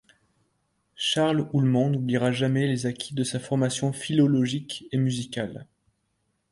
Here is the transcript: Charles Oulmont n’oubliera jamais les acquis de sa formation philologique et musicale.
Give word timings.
Charles 0.95 1.47
Oulmont 1.53 1.91
n’oubliera 1.91 2.31
jamais 2.31 2.65
les 2.65 2.87
acquis 2.87 3.13
de 3.13 3.23
sa 3.23 3.37
formation 3.39 3.93
philologique 3.93 4.85
et 4.91 4.97
musicale. 4.97 5.67